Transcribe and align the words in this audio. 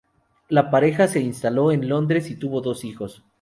La 0.49 0.71
pareja 0.71 1.07
se 1.07 1.19
instaló 1.19 1.71
en 1.71 1.87
Londres 1.87 2.31
y 2.31 2.35
tuvo 2.35 2.59
dos 2.61 2.85
hijos. 2.85 3.23